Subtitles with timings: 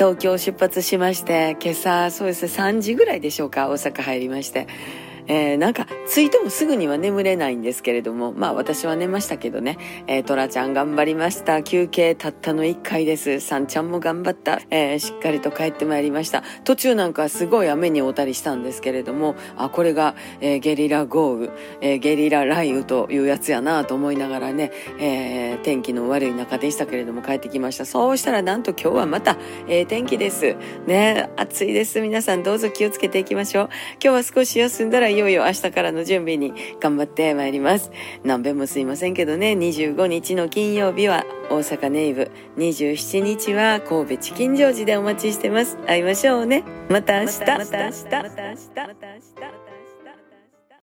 [0.00, 4.66] 東京出発しまして、今朝、そうですね、3時ぐらいでしょうか、大阪入りまして。
[5.26, 11.62] えー、なんか、着いてもすぐには眠れないんですけれども、まあ私は寝ましたけどね、えー、トラちゃん頑張りました。
[11.62, 13.40] 休憩たったの1回です。
[13.40, 14.60] サンちゃんも頑張った。
[14.70, 16.42] えー、しっかりと帰ってまいりました。
[16.64, 27.84] 途中なんかすごい雨におたりしたんですけれども、あ、これが、えー、ゲリラ豪雨、えー、ゲリラ雷雨というやつやなと思いながらね、えー、天気の悪い中でしたけれども帰ってきました。
[27.84, 29.36] そうしたらなんと今日はまた、
[29.68, 30.56] えー、天気です。
[30.86, 32.00] ね、暑いです。
[32.00, 33.68] 皆さんどうぞ気をつけていきましょう。
[33.92, 37.90] 今日は少し休んだらいよいよ明日からの準備に頑張ってまいります。
[38.24, 45.76] 何べんもすいませんけどね、25日の金曜日は大阪ネイブ、27日は神戸チキンジョージでお待ちしてます。
[45.86, 46.64] 会いましょうね。
[46.88, 47.40] また明日。
[47.40, 47.66] また明日。
[47.66, 48.08] また明日。
[48.14, 49.69] また明日。